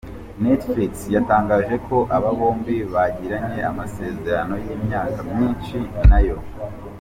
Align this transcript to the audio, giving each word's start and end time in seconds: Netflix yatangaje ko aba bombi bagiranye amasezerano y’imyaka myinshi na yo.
Netflix 0.45 0.91
yatangaje 1.15 1.75
ko 1.87 1.97
aba 2.15 2.29
bombi 2.39 2.75
bagiranye 2.93 3.59
amasezerano 3.71 4.53
y’imyaka 4.65 5.17
myinshi 5.31 5.77
na 6.09 6.19
yo. 6.27 6.37